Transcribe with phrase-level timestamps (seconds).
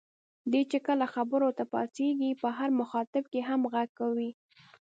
[0.51, 4.31] دی چې کله خبرو ته پاڅېږي په هر مخاطب هم غږ کوي.